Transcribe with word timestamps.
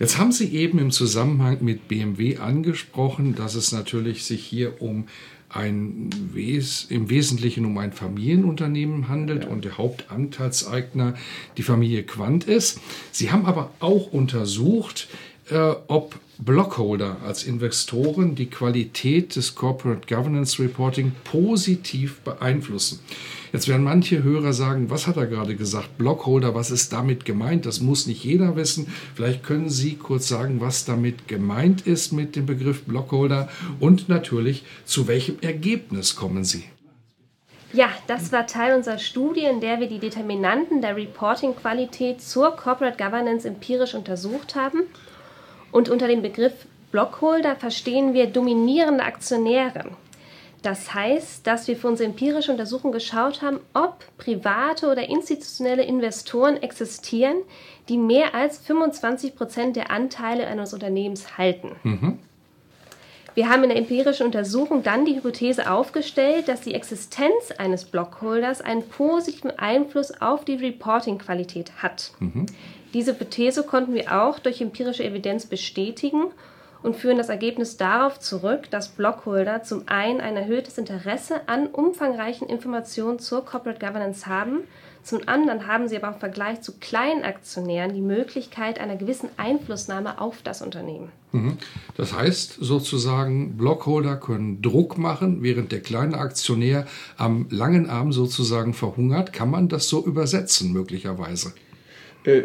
Jetzt 0.00 0.16
haben 0.16 0.32
Sie 0.32 0.54
eben 0.54 0.78
im 0.78 0.90
Zusammenhang 0.90 1.58
mit 1.60 1.86
BMW 1.86 2.38
angesprochen, 2.38 3.34
dass 3.34 3.54
es 3.54 3.70
natürlich 3.70 4.24
sich 4.24 4.42
hier 4.42 4.80
um 4.80 5.04
ein 5.50 6.08
Wes 6.32 6.86
im 6.88 7.10
Wesentlichen 7.10 7.66
um 7.66 7.76
ein 7.76 7.92
Familienunternehmen 7.92 9.08
handelt 9.08 9.44
ja. 9.44 9.50
und 9.50 9.66
der 9.66 9.76
Hauptanteilseigner 9.76 11.16
die 11.58 11.62
Familie 11.62 12.02
Quant 12.04 12.44
ist. 12.44 12.80
Sie 13.12 13.30
haben 13.30 13.44
aber 13.44 13.72
auch 13.80 14.10
untersucht, 14.10 15.06
äh, 15.50 15.74
ob 15.88 16.18
Blockholder 16.38 17.18
als 17.24 17.44
Investoren 17.44 18.34
die 18.34 18.48
Qualität 18.48 19.36
des 19.36 19.54
Corporate 19.54 20.12
Governance 20.12 20.62
Reporting 20.62 21.12
positiv 21.24 22.20
beeinflussen. 22.20 23.00
Jetzt 23.52 23.68
werden 23.68 23.82
manche 23.82 24.22
Hörer 24.22 24.52
sagen, 24.52 24.90
was 24.90 25.06
hat 25.06 25.16
er 25.16 25.26
gerade 25.26 25.56
gesagt? 25.56 25.98
Blockholder, 25.98 26.54
was 26.54 26.70
ist 26.70 26.92
damit 26.92 27.24
gemeint? 27.24 27.66
Das 27.66 27.80
muss 27.80 28.06
nicht 28.06 28.24
jeder 28.24 28.56
wissen. 28.56 28.86
Vielleicht 29.14 29.42
können 29.42 29.68
Sie 29.68 29.96
kurz 29.96 30.28
sagen, 30.28 30.60
was 30.60 30.84
damit 30.84 31.26
gemeint 31.26 31.86
ist 31.86 32.12
mit 32.12 32.36
dem 32.36 32.46
Begriff 32.46 32.84
Blockholder 32.84 33.48
und 33.80 34.08
natürlich, 34.08 34.64
zu 34.84 35.08
welchem 35.08 35.38
Ergebnis 35.40 36.16
kommen 36.16 36.44
Sie? 36.44 36.64
Ja, 37.72 37.88
das 38.06 38.32
war 38.32 38.46
Teil 38.46 38.74
unserer 38.76 38.98
Studie, 38.98 39.44
in 39.44 39.60
der 39.60 39.78
wir 39.78 39.88
die 39.88 40.00
Determinanten 40.00 40.80
der 40.80 40.96
Reporting-Qualität 40.96 42.20
zur 42.20 42.56
Corporate 42.56 42.96
Governance 42.96 43.46
empirisch 43.46 43.94
untersucht 43.94 44.56
haben. 44.56 44.82
Und 45.72 45.88
unter 45.88 46.08
dem 46.08 46.22
Begriff 46.22 46.66
Blockholder 46.90 47.56
verstehen 47.56 48.14
wir 48.14 48.26
dominierende 48.26 49.04
Aktionäre. 49.04 49.90
Das 50.62 50.92
heißt, 50.92 51.46
dass 51.46 51.68
wir 51.68 51.76
für 51.76 51.88
unsere 51.88 52.08
empirische 52.08 52.52
Untersuchung 52.52 52.92
geschaut 52.92 53.40
haben, 53.40 53.60
ob 53.72 54.04
private 54.18 54.90
oder 54.90 55.08
institutionelle 55.08 55.84
Investoren 55.84 56.62
existieren, 56.62 57.36
die 57.88 57.96
mehr 57.96 58.34
als 58.34 58.58
25 58.58 59.34
Prozent 59.36 59.76
der 59.76 59.90
Anteile 59.90 60.46
eines 60.46 60.74
Unternehmens 60.74 61.38
halten. 61.38 61.76
Mhm. 61.82 62.18
Wir 63.34 63.48
haben 63.48 63.62
in 63.62 63.70
der 63.70 63.78
empirischen 63.78 64.26
Untersuchung 64.26 64.82
dann 64.82 65.04
die 65.04 65.16
Hypothese 65.16 65.70
aufgestellt, 65.70 66.48
dass 66.48 66.62
die 66.62 66.74
Existenz 66.74 67.52
eines 67.56 67.84
Blockholders 67.84 68.60
einen 68.60 68.86
positiven 68.86 69.56
Einfluss 69.58 70.20
auf 70.20 70.44
die 70.44 70.56
Reporting-Qualität 70.56 71.72
hat. 71.78 72.12
Mhm. 72.18 72.46
Diese 72.94 73.12
Hypothese 73.12 73.62
konnten 73.62 73.94
wir 73.94 74.22
auch 74.22 74.38
durch 74.38 74.60
empirische 74.60 75.04
Evidenz 75.04 75.46
bestätigen 75.46 76.24
und 76.82 76.96
führen 76.96 77.18
das 77.18 77.28
Ergebnis 77.28 77.76
darauf 77.76 78.18
zurück, 78.18 78.70
dass 78.70 78.88
Blockholder 78.88 79.62
zum 79.62 79.82
einen 79.86 80.20
ein 80.20 80.36
erhöhtes 80.36 80.78
Interesse 80.78 81.46
an 81.46 81.66
umfangreichen 81.66 82.48
Informationen 82.48 83.18
zur 83.18 83.44
Corporate 83.44 83.84
Governance 83.84 84.26
haben, 84.26 84.64
zum 85.02 85.20
anderen 85.26 85.66
haben 85.66 85.88
sie 85.88 85.96
aber 85.96 86.08
im 86.08 86.20
Vergleich 86.20 86.60
zu 86.60 86.72
kleinen 86.78 87.24
Aktionären 87.24 87.94
die 87.94 88.02
Möglichkeit 88.02 88.78
einer 88.78 88.96
gewissen 88.96 89.30
Einflussnahme 89.38 90.20
auf 90.20 90.42
das 90.42 90.60
Unternehmen. 90.60 91.10
Mhm. 91.32 91.56
Das 91.96 92.12
heißt 92.12 92.58
sozusagen, 92.60 93.56
Blockholder 93.56 94.16
können 94.16 94.60
Druck 94.60 94.98
machen, 94.98 95.42
während 95.42 95.72
der 95.72 95.80
kleine 95.80 96.18
Aktionär 96.18 96.86
am 97.16 97.46
langen 97.50 97.88
Arm 97.88 98.12
sozusagen 98.12 98.74
verhungert. 98.74 99.32
Kann 99.32 99.50
man 99.50 99.68
das 99.68 99.88
so 99.88 100.04
übersetzen 100.04 100.72
möglicherweise? 100.72 101.52
Äh, 102.24 102.42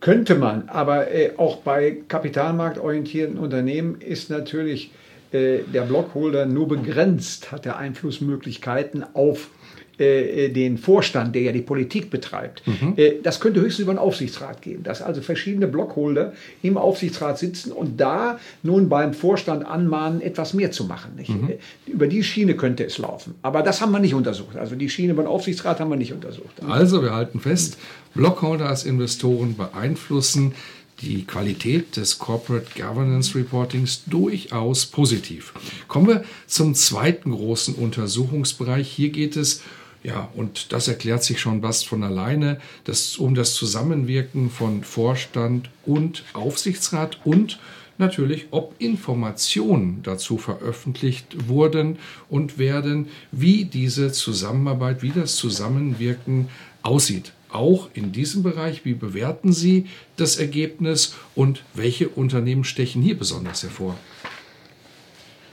könnte 0.00 0.34
man, 0.34 0.68
aber 0.68 1.10
äh, 1.10 1.32
auch 1.36 1.58
bei 1.58 1.96
kapitalmarktorientierten 2.06 3.38
Unternehmen 3.38 4.00
ist 4.00 4.30
natürlich 4.30 4.92
äh, 5.32 5.60
der 5.62 5.82
Blockholder 5.82 6.46
nur 6.46 6.68
begrenzt, 6.68 7.50
hat 7.50 7.66
er 7.66 7.78
Einflussmöglichkeiten 7.78 9.04
auf 9.14 9.50
äh, 9.98 10.46
äh, 10.46 10.48
den 10.50 10.76
Vorstand, 10.76 11.34
der 11.34 11.42
ja 11.42 11.52
die 11.52 11.62
Politik 11.62 12.10
betreibt. 12.10 12.62
Mhm. 12.66 12.94
Äh, 12.96 13.14
das 13.22 13.40
könnte 13.40 13.60
höchstens 13.62 13.84
über 13.84 13.92
einen 13.92 13.98
Aufsichtsrat 13.98 14.60
gehen, 14.60 14.82
dass 14.82 15.00
also 15.00 15.22
verschiedene 15.22 15.66
Blockholder 15.66 16.34
im 16.62 16.76
Aufsichtsrat 16.76 17.38
sitzen 17.38 17.72
und 17.72 17.98
da 17.98 18.38
nun 18.62 18.90
beim 18.90 19.14
Vorstand 19.14 19.64
anmahnen, 19.64 20.20
etwas 20.20 20.52
mehr 20.52 20.70
zu 20.70 20.84
machen. 20.84 21.12
Mhm. 21.26 21.52
Über 21.86 22.08
die 22.08 22.22
Schiene 22.22 22.56
könnte 22.56 22.84
es 22.84 22.98
laufen. 22.98 23.36
Aber 23.40 23.62
das 23.62 23.80
haben 23.80 23.92
wir 23.92 23.98
nicht 23.98 24.12
untersucht. 24.12 24.56
Also 24.56 24.76
die 24.76 24.90
Schiene 24.90 25.14
beim 25.14 25.26
Aufsichtsrat 25.26 25.80
haben 25.80 25.88
wir 25.88 25.96
nicht 25.96 26.12
untersucht. 26.12 26.62
Also 26.68 27.02
wir 27.02 27.14
halten 27.14 27.40
fest, 27.40 27.78
Blockholder 28.14 28.68
als 28.68 28.84
Investoren 28.84 29.56
beeinflussen 29.56 30.52
die 31.00 31.24
Qualität 31.24 31.96
des 31.96 32.18
Corporate 32.18 32.66
Governance 32.74 33.34
Reportings 33.34 34.04
durchaus 34.06 34.86
positiv. 34.86 35.52
Kommen 35.88 36.06
wir 36.06 36.24
zum 36.46 36.74
zweiten 36.74 37.32
großen 37.32 37.74
Untersuchungsbereich. 37.74 38.88
Hier 38.88 39.10
geht 39.10 39.36
es 39.36 39.62
ja, 40.06 40.30
und 40.36 40.72
das 40.72 40.86
erklärt 40.86 41.24
sich 41.24 41.40
schon 41.40 41.64
was 41.64 41.82
von 41.82 42.04
alleine, 42.04 42.60
dass 42.84 43.16
um 43.16 43.34
das 43.34 43.54
Zusammenwirken 43.54 44.50
von 44.50 44.84
Vorstand 44.84 45.68
und 45.84 46.22
Aufsichtsrat 46.32 47.18
und 47.24 47.58
natürlich, 47.98 48.46
ob 48.52 48.76
Informationen 48.78 50.04
dazu 50.04 50.38
veröffentlicht 50.38 51.48
wurden 51.48 51.98
und 52.28 52.56
werden, 52.56 53.08
wie 53.32 53.64
diese 53.64 54.12
Zusammenarbeit, 54.12 55.02
wie 55.02 55.10
das 55.10 55.34
Zusammenwirken 55.34 56.50
aussieht. 56.82 57.32
Auch 57.50 57.88
in 57.92 58.12
diesem 58.12 58.44
Bereich, 58.44 58.84
wie 58.84 58.94
bewerten 58.94 59.52
Sie 59.52 59.86
das 60.16 60.36
Ergebnis 60.36 61.16
und 61.34 61.64
welche 61.74 62.08
Unternehmen 62.10 62.62
stechen 62.62 63.02
hier 63.02 63.18
besonders 63.18 63.64
hervor? 63.64 63.98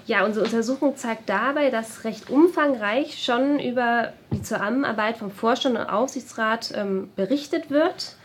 Ja, 0.06 0.26
unsere 0.26 0.46
Untersuchung 0.46 0.98
zeigt 0.98 1.30
dabei, 1.30 1.70
dass 1.70 2.04
recht 2.04 2.30
umfangreich 2.30 3.24
schon 3.24 3.58
über 3.60 4.12
die 4.32 4.42
Zusammenarbeit 4.42 5.18
vom 5.18 5.32
Vorstand 5.32 5.78
und 5.78 5.86
Aufsichtsrat 5.86 6.74
ähm, 6.76 7.10
berichtet 7.16 7.70
wird. 7.70 8.18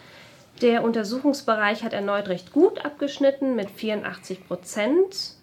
Der 0.60 0.82
Untersuchungsbereich 0.82 1.84
hat 1.84 1.92
erneut 1.92 2.28
recht 2.28 2.52
gut 2.52 2.84
abgeschnitten 2.84 3.54
mit 3.54 3.70
84 3.70 4.48
Prozent, 4.48 5.34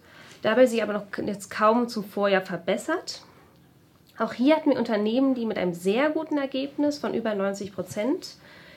dabei 0.41 0.65
sich 0.65 0.83
aber 0.83 0.91
noch 0.91 1.05
jetzt 1.25 1.49
kaum 1.49 1.87
zum 1.87 2.03
Vorjahr 2.03 2.41
verbessert. 2.41 3.21
Auch 4.17 4.33
hier 4.33 4.57
hatten 4.57 4.71
wir 4.71 4.77
Unternehmen, 4.77 5.35
die 5.35 5.45
mit 5.45 5.57
einem 5.57 5.73
sehr 5.73 6.09
guten 6.09 6.37
Ergebnis 6.37 6.97
von 6.97 7.13
über 7.13 7.33
90 7.33 7.73
Prozent 7.73 8.35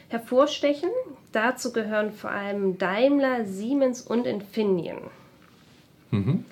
hervorstechen. 0.09 0.91
Dazu 1.33 1.73
gehören 1.73 2.13
vor 2.13 2.31
allem 2.31 2.79
Daimler, 2.79 3.45
Siemens 3.45 4.03
und 4.03 4.27
Infineon. 4.27 5.11
Mhm. 6.13 6.45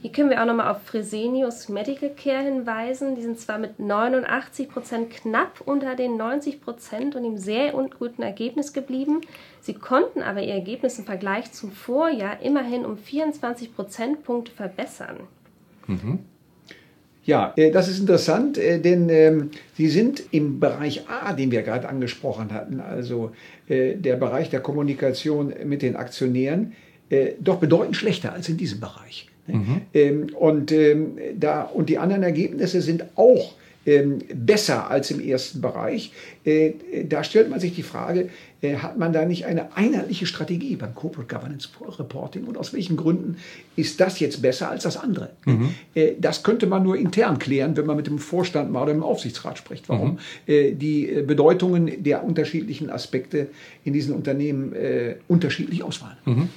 Hier 0.00 0.12
können 0.12 0.30
wir 0.30 0.40
auch 0.40 0.46
nochmal 0.46 0.70
auf 0.70 0.82
Fresenius 0.82 1.68
Medical 1.68 2.10
Care 2.10 2.44
hinweisen. 2.44 3.16
Die 3.16 3.22
sind 3.22 3.40
zwar 3.40 3.58
mit 3.58 3.80
89 3.80 4.68
Prozent 4.68 5.10
knapp 5.10 5.60
unter 5.64 5.96
den 5.96 6.16
90 6.16 6.60
Prozent 6.60 7.16
und 7.16 7.24
im 7.24 7.36
sehr 7.36 7.72
guten 7.72 8.22
Ergebnis 8.22 8.72
geblieben. 8.72 9.22
Sie 9.60 9.74
konnten 9.74 10.22
aber 10.22 10.40
ihr 10.40 10.54
Ergebnis 10.54 11.00
im 11.00 11.04
Vergleich 11.04 11.50
zum 11.50 11.72
Vorjahr 11.72 12.40
immerhin 12.40 12.84
um 12.84 12.96
24 12.96 13.74
Prozentpunkte 13.74 14.52
verbessern. 14.52 15.16
Mhm. 15.88 16.20
Ja, 17.24 17.52
äh, 17.56 17.72
das 17.72 17.88
ist 17.88 17.98
interessant, 17.98 18.56
äh, 18.56 18.80
denn 18.80 19.08
ähm, 19.10 19.50
Sie 19.74 19.88
sind 19.88 20.22
im 20.30 20.60
Bereich 20.60 21.08
A, 21.10 21.32
den 21.32 21.50
wir 21.50 21.62
gerade 21.62 21.88
angesprochen 21.88 22.54
hatten, 22.54 22.80
also 22.80 23.32
äh, 23.68 23.96
der 23.96 24.16
Bereich 24.16 24.48
der 24.48 24.60
Kommunikation 24.60 25.52
mit 25.64 25.82
den 25.82 25.96
Aktionären, 25.96 26.72
doch 27.40 27.56
bedeutend 27.56 27.96
schlechter 27.96 28.34
als 28.34 28.50
in 28.50 28.58
diesem 28.58 28.80
Bereich. 28.80 29.30
Mhm. 29.48 29.80
Ähm, 29.94 30.26
und, 30.38 30.72
ähm, 30.72 31.18
da, 31.38 31.62
und 31.62 31.88
die 31.88 31.98
anderen 31.98 32.22
Ergebnisse 32.22 32.80
sind 32.80 33.04
auch 33.16 33.54
ähm, 33.88 34.18
besser 34.34 34.90
als 34.90 35.10
im 35.10 35.20
ersten 35.20 35.60
Bereich. 35.60 36.12
Äh, 36.44 36.72
da 37.04 37.24
stellt 37.24 37.48
man 37.48 37.58
sich 37.58 37.74
die 37.74 37.82
Frage, 37.82 38.28
äh, 38.60 38.76
hat 38.76 38.98
man 38.98 39.12
da 39.12 39.24
nicht 39.24 39.46
eine 39.46 39.76
einheitliche 39.76 40.26
Strategie 40.26 40.76
beim 40.76 40.94
Corporate 40.94 41.34
Governance 41.34 41.68
Reporting 41.98 42.44
und 42.44 42.58
aus 42.58 42.74
welchen 42.74 42.96
Gründen 42.96 43.38
ist 43.76 43.98
das 44.00 44.20
jetzt 44.20 44.42
besser 44.42 44.68
als 44.68 44.82
das 44.82 44.98
andere? 44.98 45.30
Mhm. 45.46 45.70
Äh, 45.94 46.12
das 46.20 46.42
könnte 46.42 46.66
man 46.66 46.82
nur 46.82 46.96
intern 46.96 47.38
klären, 47.38 47.76
wenn 47.76 47.86
man 47.86 47.96
mit 47.96 48.08
dem 48.08 48.18
Vorstand 48.18 48.70
mal 48.70 48.82
oder 48.82 48.92
dem 48.92 49.02
Aufsichtsrat 49.02 49.56
spricht, 49.56 49.88
warum 49.88 50.12
mhm. 50.12 50.18
äh, 50.46 50.72
die 50.72 51.08
äh, 51.08 51.22
Bedeutungen 51.22 52.02
der 52.02 52.24
unterschiedlichen 52.24 52.90
Aspekte 52.90 53.46
in 53.84 53.94
diesen 53.94 54.14
Unternehmen 54.14 54.74
äh, 54.74 55.14
unterschiedlich 55.28 55.82
ausfallen. 55.82 56.18
Mhm. 56.26 56.48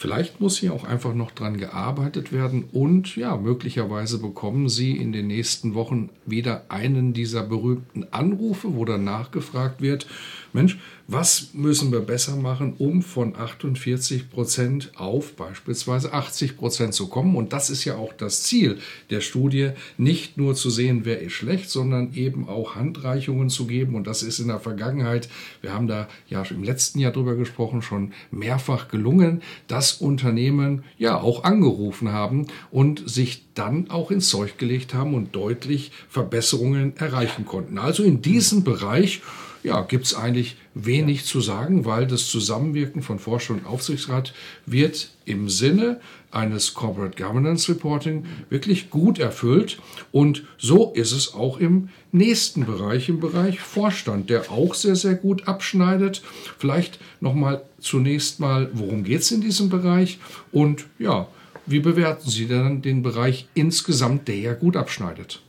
Vielleicht 0.00 0.40
muss 0.40 0.56
hier 0.56 0.72
auch 0.72 0.84
einfach 0.84 1.12
noch 1.12 1.30
dran 1.30 1.58
gearbeitet 1.58 2.32
werden 2.32 2.64
und 2.72 3.16
ja, 3.16 3.36
möglicherweise 3.36 4.16
bekommen 4.18 4.70
Sie 4.70 4.96
in 4.96 5.12
den 5.12 5.26
nächsten 5.26 5.74
Wochen 5.74 6.08
wieder 6.24 6.64
einen 6.70 7.12
dieser 7.12 7.42
berühmten 7.42 8.06
Anrufe, 8.10 8.74
wo 8.76 8.86
dann 8.86 9.04
nachgefragt 9.04 9.82
wird, 9.82 10.06
Mensch, 10.52 10.78
was 11.06 11.50
müssen 11.54 11.90
wir 11.90 12.00
besser 12.00 12.36
machen, 12.36 12.74
um 12.78 13.02
von 13.02 13.34
48 13.34 14.30
Prozent 14.30 14.92
auf 14.96 15.34
beispielsweise 15.34 16.12
80 16.12 16.56
Prozent 16.56 16.94
zu 16.94 17.08
kommen? 17.08 17.36
Und 17.36 17.52
das 17.52 17.68
ist 17.68 17.84
ja 17.84 17.96
auch 17.96 18.12
das 18.12 18.42
Ziel 18.42 18.78
der 19.10 19.20
Studie, 19.20 19.70
nicht 19.98 20.36
nur 20.36 20.54
zu 20.54 20.70
sehen, 20.70 21.00
wer 21.04 21.20
ist 21.20 21.32
schlecht, 21.32 21.68
sondern 21.68 22.14
eben 22.14 22.48
auch 22.48 22.76
Handreichungen 22.76 23.48
zu 23.48 23.66
geben. 23.66 23.94
Und 23.94 24.06
das 24.06 24.22
ist 24.22 24.38
in 24.38 24.48
der 24.48 24.60
Vergangenheit, 24.60 25.28
wir 25.62 25.72
haben 25.72 25.88
da 25.88 26.08
ja 26.28 26.42
im 26.42 26.62
letzten 26.62 27.00
Jahr 27.00 27.12
drüber 27.12 27.34
gesprochen, 27.34 27.82
schon 27.82 28.12
mehrfach 28.30 28.88
gelungen, 28.88 29.42
dass 29.66 29.94
Unternehmen 29.94 30.84
ja 30.96 31.20
auch 31.20 31.44
angerufen 31.44 32.12
haben 32.12 32.46
und 32.70 33.08
sich 33.08 33.46
dann 33.54 33.90
auch 33.90 34.10
ins 34.10 34.28
Zeug 34.28 34.58
gelegt 34.58 34.94
haben 34.94 35.14
und 35.14 35.34
deutlich 35.34 35.92
Verbesserungen 36.08 36.96
erreichen 36.96 37.44
konnten. 37.44 37.78
Also 37.78 38.02
in 38.04 38.22
diesem 38.22 38.64
Bereich 38.64 39.22
ja, 39.62 39.82
gibt 39.82 40.06
es 40.06 40.14
eigentlich 40.14 40.56
wenig 40.74 41.18
ja. 41.20 41.24
zu 41.24 41.40
sagen, 41.40 41.84
weil 41.84 42.06
das 42.06 42.26
Zusammenwirken 42.26 43.02
von 43.02 43.18
Forscher 43.18 43.54
und 43.54 43.66
Aufsichtsrat 43.66 44.32
wird 44.66 45.10
im 45.24 45.48
Sinne 45.48 46.00
eines 46.30 46.74
Corporate 46.74 47.20
Governance 47.22 47.70
Reporting 47.70 48.24
wirklich 48.48 48.90
gut 48.90 49.18
erfüllt. 49.18 49.78
Und 50.12 50.44
so 50.58 50.92
ist 50.92 51.12
es 51.12 51.34
auch 51.34 51.58
im 51.58 51.88
nächsten 52.12 52.66
Bereich, 52.66 53.08
im 53.08 53.20
Bereich 53.20 53.60
Vorstand, 53.60 54.30
der 54.30 54.50
auch 54.50 54.74
sehr, 54.74 54.96
sehr 54.96 55.14
gut 55.14 55.48
abschneidet. 55.48 56.22
Vielleicht 56.58 56.98
nochmal 57.20 57.62
zunächst 57.80 58.40
mal, 58.40 58.70
worum 58.72 59.04
geht 59.04 59.20
es 59.20 59.32
in 59.32 59.40
diesem 59.40 59.68
Bereich? 59.68 60.18
Und 60.52 60.86
ja, 60.98 61.28
wie 61.66 61.80
bewerten 61.80 62.30
Sie 62.30 62.48
dann 62.48 62.82
den 62.82 63.02
Bereich 63.02 63.48
insgesamt, 63.54 64.28
der 64.28 64.36
ja 64.36 64.54
gut 64.54 64.76
abschneidet? 64.76 65.42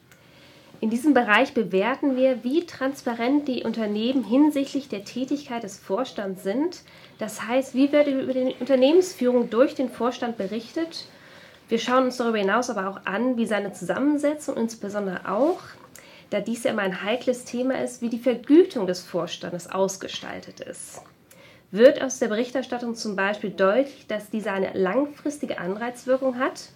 In 0.82 0.90
diesem 0.90 1.14
Bereich 1.14 1.54
bewerten 1.54 2.18
wir, 2.18 2.44
wie 2.44 2.66
transparent 2.66 3.48
die 3.48 3.64
Unternehmen 3.64 4.24
hinsichtlich 4.24 4.90
der 4.90 5.06
Tätigkeit 5.06 5.62
des 5.62 5.78
Vorstands 5.78 6.42
sind. 6.42 6.82
Das 7.20 7.48
heißt, 7.48 7.76
wie 7.76 7.92
wird 7.92 8.08
über 8.08 8.34
die 8.34 8.56
Unternehmensführung 8.60 9.52
durch 9.52 9.76
den 9.76 9.90
Vorstand 9.90 10.38
berichtet. 10.38 11.06
Wir 11.70 11.78
schauen 11.78 12.06
uns 12.06 12.18
darüber 12.18 12.40
hinaus 12.40 12.72
aber 12.72 12.90
auch 12.90 13.06
an, 13.06 13.38
wie 13.38 13.46
seine 13.46 13.74
Zusammensetzung, 13.74 14.58
insbesondere 14.58 15.32
auch, 15.32 15.60
da 16.32 16.40
dies 16.40 16.64
ja 16.64 16.72
immer 16.72 16.82
ein 16.82 17.04
heikles 17.04 17.46
Thema 17.46 17.80
ist, 17.80 18.02
wie 18.02 18.10
die 18.10 18.18
Vergütung 18.18 18.88
des 18.88 19.04
Vorstandes 19.04 19.72
ausgestaltet 19.72 20.62
ist. 20.62 21.04
Wird 21.70 22.02
aus 22.02 22.18
der 22.18 22.28
Berichterstattung 22.28 22.96
zum 22.96 23.16
Beispiel 23.16 23.52
deutlich, 23.52 24.08
dass 24.08 24.32
diese 24.32 24.52
eine 24.52 24.72
langfristige 24.74 25.60
Anreizwirkung 25.60 26.40
hat, 26.40 26.70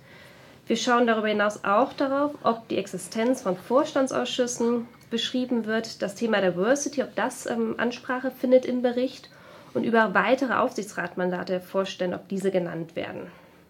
wir 0.68 0.76
schauen 0.76 1.08
darüber 1.08 1.28
hinaus 1.28 1.64
auch 1.64 1.94
darauf, 1.94 2.32
ob 2.44 2.68
die 2.70 2.78
Existenz 2.78 3.42
von 3.42 3.56
Vorstandsausschüssen 3.56 4.88
beschrieben 5.10 5.66
wird, 5.66 6.02
das 6.02 6.16
Thema 6.16 6.42
Diversity, 6.42 7.04
ob 7.04 7.16
das 7.16 7.46
ähm, 7.46 7.76
Ansprache 7.78 8.32
findet 8.32 8.66
im 8.66 8.82
Bericht 8.82 9.30
und 9.74 9.84
über 9.84 10.14
weitere 10.14 10.54
Aufsichtsratmandate 10.54 11.60
Vorstände, 11.60 12.16
ob 12.16 12.28
diese 12.30 12.50
genannt 12.50 12.96
werden. 12.96 13.28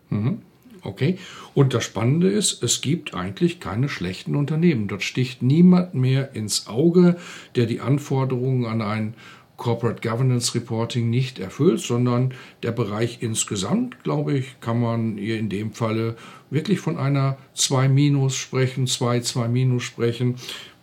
Mhm. 0.09 0.41
Okay. 0.83 1.17
Und 1.55 1.73
das 1.73 1.83
Spannende 1.83 2.29
ist, 2.29 2.63
es 2.63 2.79
gibt 2.79 3.15
eigentlich 3.15 3.59
keine 3.59 3.89
schlechten 3.89 4.35
Unternehmen. 4.35 4.87
Dort 4.87 5.01
sticht 5.01 5.41
niemand 5.41 5.95
mehr 5.95 6.35
ins 6.35 6.67
Auge, 6.67 7.17
der 7.55 7.65
die 7.65 7.81
Anforderungen 7.81 8.65
an 8.65 8.81
ein 8.83 9.15
Corporate 9.57 10.07
Governance 10.07 10.53
Reporting 10.55 11.09
nicht 11.09 11.39
erfüllt, 11.39 11.79
sondern 11.79 12.33
der 12.63 12.71
Bereich 12.71 13.19
insgesamt, 13.21 14.03
glaube 14.03 14.37
ich, 14.37 14.59
kann 14.59 14.79
man 14.79 15.17
hier 15.17 15.39
in 15.39 15.49
dem 15.49 15.71
Falle 15.71 16.15
wirklich 16.49 16.79
von 16.79 16.97
einer 16.97 17.37
2 17.53 17.87
minus 17.89 18.35
sprechen, 18.35 18.87
2, 18.87 19.21
2 19.21 19.47
minus 19.47 19.83
sprechen. 19.83 20.35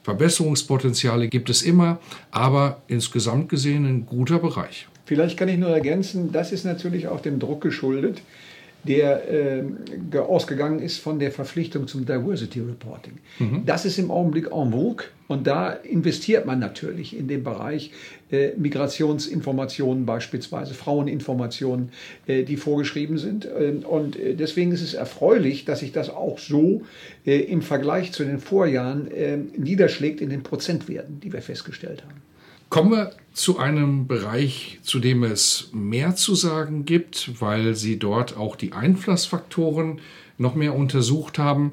Verbesserungspotenziale 0.03 1.29
gibt 1.29 1.49
es 1.51 1.63
immer, 1.63 2.01
aber 2.31 2.83
insgesamt 2.89 3.49
gesehen 3.49 3.85
ein 3.87 4.07
guter 4.07 4.39
Bereich. 4.39 4.89
Vielleicht 5.05 5.37
kann 5.37 5.49
ich 5.49 5.59
nur 5.59 5.71
ergänzen, 5.71 6.33
das 6.33 6.53
ist 6.53 6.65
natürlich 6.65 7.09
auch 7.09 7.21
dem 7.21 7.39
Druck 7.39 7.61
geschuldet, 7.61 8.23
der 8.85 9.31
äh, 9.31 10.19
ausgegangen 10.19 10.81
ist 10.81 10.99
von 10.99 11.19
der 11.19 11.31
Verpflichtung 11.31 11.87
zum 11.87 12.05
Diversity 12.05 12.61
Reporting. 12.61 13.15
Mhm. 13.39 13.63
Das 13.65 13.85
ist 13.85 13.99
im 13.99 14.11
Augenblick 14.11 14.47
en 14.53 14.73
vogue 14.73 15.05
und 15.29 15.47
da 15.47 15.71
investiert 15.71 16.47
man 16.47 16.59
natürlich 16.59 17.17
in 17.17 17.29
den 17.29 17.45
Bereich 17.45 17.93
äh, 18.31 18.51
Migrationsinformationen, 18.57 20.05
beispielsweise 20.05 20.75
Fraueninformationen, 20.75 21.91
äh, 22.27 22.43
die 22.43 22.57
vorgeschrieben 22.57 23.19
sind. 23.19 23.49
Ähm, 23.59 23.81
und 23.81 24.19
äh, 24.19 24.35
deswegen 24.35 24.73
ist 24.73 24.83
es 24.83 24.95
erfreulich, 24.95 25.65
dass 25.65 25.81
sich 25.81 25.93
das 25.93 26.11
auch 26.11 26.39
so 26.39 26.83
äh, 27.25 27.39
im 27.39 27.63
Vergleich 27.63 28.13
zu 28.13 28.25
den 28.25 28.41
Vorjahren 28.41 29.11
äh, 29.11 29.37
niederschlägt 29.57 30.21
in 30.21 30.31
den 30.31 30.43
Prozentwerten, 30.43 31.21
die 31.21 31.33
wir 31.33 31.43
festgestellt 31.43 32.03
haben. 32.03 32.21
Kommen 32.73 32.93
wir 32.93 33.11
zu 33.35 33.59
einem 33.59 34.07
Bereich, 34.07 34.79
zu 34.83 34.99
dem 34.99 35.25
es 35.25 35.69
mehr 35.75 36.17
zu 36.17 36.35
sagen 36.35 36.87
gibt, 36.87 37.39
weil 37.39 37.75
Sie 37.75 37.99
dort 37.99 38.39
auch 38.39 38.57
die 38.57 38.73
Einflussfaktoren 38.73 40.01
noch 40.39 40.55
mehr 40.55 40.75
untersucht 40.75 41.39
haben, 41.39 41.73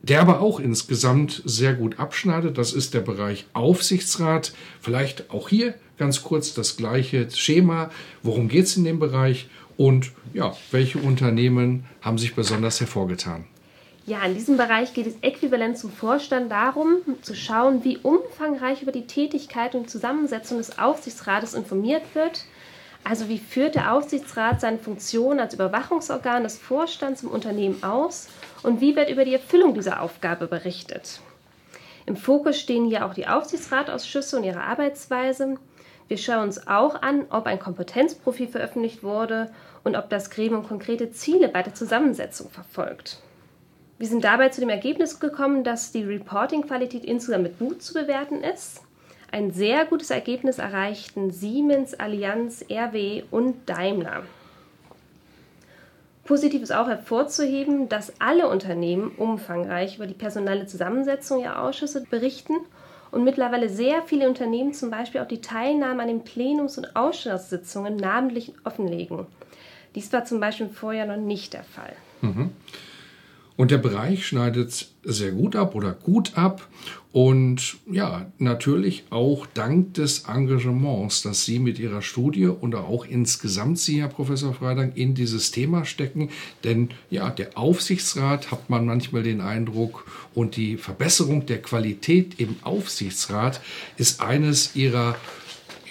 der 0.00 0.22
aber 0.22 0.40
auch 0.40 0.58
insgesamt 0.58 1.42
sehr 1.44 1.74
gut 1.74 1.98
abschneidet. 1.98 2.56
Das 2.56 2.72
ist 2.72 2.94
der 2.94 3.02
Bereich 3.02 3.44
Aufsichtsrat. 3.52 4.54
Vielleicht 4.80 5.30
auch 5.30 5.50
hier 5.50 5.74
ganz 5.98 6.22
kurz 6.22 6.54
das 6.54 6.78
gleiche 6.78 7.30
Schema. 7.30 7.90
Worum 8.22 8.48
geht 8.48 8.64
es 8.64 8.76
in 8.78 8.84
dem 8.84 8.98
Bereich 8.98 9.50
und 9.76 10.12
ja, 10.32 10.56
welche 10.70 10.96
Unternehmen 10.96 11.84
haben 12.00 12.16
sich 12.16 12.34
besonders 12.34 12.80
hervorgetan? 12.80 13.44
Ja, 14.08 14.24
in 14.24 14.32
diesem 14.32 14.56
Bereich 14.56 14.94
geht 14.94 15.06
es 15.06 15.18
äquivalent 15.20 15.76
zum 15.76 15.92
Vorstand 15.92 16.50
darum, 16.50 17.02
zu 17.20 17.34
schauen, 17.34 17.84
wie 17.84 17.98
umfangreich 17.98 18.80
über 18.80 18.90
die 18.90 19.06
Tätigkeit 19.06 19.74
und 19.74 19.90
Zusammensetzung 19.90 20.56
des 20.56 20.78
Aufsichtsrates 20.78 21.52
informiert 21.52 22.14
wird. 22.14 22.46
Also 23.04 23.28
wie 23.28 23.36
führt 23.36 23.74
der 23.74 23.92
Aufsichtsrat 23.92 24.62
seine 24.62 24.78
Funktion 24.78 25.38
als 25.38 25.52
Überwachungsorgan 25.52 26.42
des 26.42 26.56
Vorstands 26.56 27.22
im 27.22 27.28
Unternehmen 27.28 27.82
aus 27.82 28.28
und 28.62 28.80
wie 28.80 28.96
wird 28.96 29.10
über 29.10 29.26
die 29.26 29.34
Erfüllung 29.34 29.74
dieser 29.74 30.00
Aufgabe 30.00 30.46
berichtet. 30.46 31.20
Im 32.06 32.16
Fokus 32.16 32.58
stehen 32.58 32.86
hier 32.86 33.04
auch 33.04 33.12
die 33.12 33.28
Aufsichtsratausschüsse 33.28 34.38
und 34.38 34.44
ihre 34.44 34.62
Arbeitsweise. 34.62 35.56
Wir 36.08 36.16
schauen 36.16 36.44
uns 36.44 36.66
auch 36.66 37.02
an, 37.02 37.26
ob 37.28 37.44
ein 37.44 37.58
Kompetenzprofil 37.58 38.48
veröffentlicht 38.48 39.02
wurde 39.02 39.50
und 39.84 39.96
ob 39.96 40.08
das 40.08 40.30
Gremium 40.30 40.66
konkrete 40.66 41.10
Ziele 41.10 41.50
bei 41.50 41.62
der 41.62 41.74
Zusammensetzung 41.74 42.48
verfolgt. 42.48 43.20
Wir 43.98 44.06
sind 44.06 44.22
dabei 44.22 44.48
zu 44.50 44.60
dem 44.60 44.70
Ergebnis 44.70 45.18
gekommen, 45.18 45.64
dass 45.64 45.90
die 45.90 46.04
Reporting-Qualität 46.04 47.04
insgesamt 47.04 47.42
mit 47.42 47.58
gut 47.58 47.82
zu 47.82 47.94
bewerten 47.94 48.44
ist. 48.44 48.82
Ein 49.32 49.50
sehr 49.52 49.84
gutes 49.86 50.10
Ergebnis 50.10 50.58
erreichten 50.58 51.32
Siemens, 51.32 51.94
Allianz, 51.94 52.64
RW 52.70 53.24
und 53.32 53.68
Daimler. 53.68 54.22
Positiv 56.24 56.62
ist 56.62 56.72
auch 56.72 56.86
hervorzuheben, 56.86 57.88
dass 57.88 58.20
alle 58.20 58.48
Unternehmen 58.48 59.10
umfangreich 59.16 59.96
über 59.96 60.06
die 60.06 60.14
personelle 60.14 60.66
Zusammensetzung 60.66 61.40
ihrer 61.40 61.62
Ausschüsse 61.62 62.04
berichten 62.08 62.54
und 63.10 63.24
mittlerweile 63.24 63.68
sehr 63.68 64.02
viele 64.02 64.28
Unternehmen 64.28 64.74
zum 64.74 64.90
Beispiel 64.90 65.22
auch 65.22 65.28
die 65.28 65.40
Teilnahme 65.40 66.02
an 66.02 66.08
den 66.08 66.24
Plenums- 66.24 66.78
und 66.78 66.94
Ausschusssitzungen 66.94 67.96
namentlich 67.96 68.52
offenlegen. 68.64 69.26
Dies 69.94 70.12
war 70.12 70.24
zum 70.24 70.38
Beispiel 70.38 70.68
Vorjahr 70.68 71.06
noch 71.06 71.16
nicht 71.16 71.54
der 71.54 71.64
Fall. 71.64 71.96
Mhm. 72.20 72.52
Und 73.58 73.72
der 73.72 73.78
Bereich 73.78 74.24
schneidet 74.24 74.86
sehr 75.02 75.32
gut 75.32 75.56
ab 75.56 75.74
oder 75.74 75.92
gut 75.92 76.38
ab. 76.38 76.68
Und 77.10 77.78
ja, 77.90 78.30
natürlich 78.38 79.02
auch 79.10 79.46
dank 79.52 79.94
des 79.94 80.26
Engagements, 80.28 81.22
das 81.22 81.44
Sie 81.44 81.58
mit 81.58 81.80
Ihrer 81.80 82.00
Studie 82.00 82.46
und 82.46 82.76
auch 82.76 83.04
insgesamt 83.04 83.80
Sie, 83.80 84.00
Herr 84.00 84.10
Professor 84.10 84.54
Freitag, 84.54 84.96
in 84.96 85.16
dieses 85.16 85.50
Thema 85.50 85.84
stecken. 85.84 86.30
Denn 86.62 86.90
ja, 87.10 87.30
der 87.30 87.58
Aufsichtsrat 87.58 88.52
hat 88.52 88.70
man 88.70 88.86
manchmal 88.86 89.24
den 89.24 89.40
Eindruck 89.40 90.04
und 90.34 90.54
die 90.54 90.76
Verbesserung 90.76 91.44
der 91.46 91.60
Qualität 91.60 92.38
im 92.38 92.54
Aufsichtsrat 92.62 93.60
ist 93.96 94.20
eines 94.20 94.76
Ihrer 94.76 95.16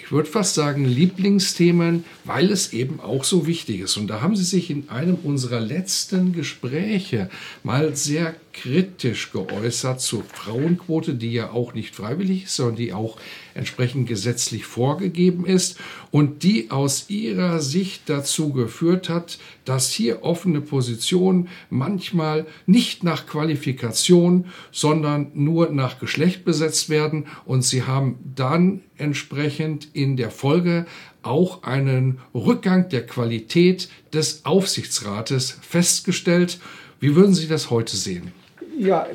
ich 0.08 0.12
würde 0.12 0.30
fast 0.30 0.54
sagen, 0.54 0.86
Lieblingsthemen, 0.86 2.02
weil 2.24 2.50
es 2.50 2.72
eben 2.72 2.98
auch 2.98 3.24
so 3.24 3.46
wichtig 3.46 3.80
ist. 3.80 3.98
Und 3.98 4.06
da 4.06 4.22
haben 4.22 4.36
Sie 4.36 4.42
sich 4.42 4.70
in 4.70 4.88
einem 4.88 5.16
unserer 5.16 5.60
letzten 5.60 6.32
Gespräche 6.32 7.28
mal 7.62 7.94
sehr 7.94 8.34
kritisch 8.54 9.32
geäußert 9.32 10.00
zur 10.00 10.24
Frauenquote, 10.24 11.12
die 11.12 11.34
ja 11.34 11.50
auch 11.50 11.74
nicht 11.74 11.94
freiwillig 11.94 12.44
ist, 12.44 12.56
sondern 12.56 12.76
die 12.76 12.94
auch 12.94 13.18
entsprechend 13.58 14.08
gesetzlich 14.08 14.64
vorgegeben 14.64 15.44
ist 15.44 15.78
und 16.10 16.42
die 16.42 16.70
aus 16.70 17.10
ihrer 17.10 17.60
Sicht 17.60 18.02
dazu 18.06 18.52
geführt 18.52 19.08
hat, 19.08 19.38
dass 19.64 19.90
hier 19.90 20.22
offene 20.22 20.60
Positionen 20.60 21.48
manchmal 21.68 22.46
nicht 22.66 23.04
nach 23.04 23.26
Qualifikation, 23.26 24.46
sondern 24.72 25.32
nur 25.34 25.70
nach 25.70 25.98
Geschlecht 25.98 26.44
besetzt 26.44 26.88
werden 26.88 27.26
und 27.44 27.62
sie 27.62 27.82
haben 27.82 28.18
dann 28.34 28.80
entsprechend 28.96 29.88
in 29.92 30.16
der 30.16 30.30
Folge 30.30 30.86
auch 31.22 31.64
einen 31.64 32.20
Rückgang 32.34 32.88
der 32.88 33.06
Qualität 33.06 33.88
des 34.12 34.44
Aufsichtsrates 34.44 35.58
festgestellt. 35.60 36.60
Wie 37.00 37.14
würden 37.14 37.34
Sie 37.34 37.48
das 37.48 37.70
heute 37.70 37.96
sehen? 37.96 38.32
Ja, 38.78 39.08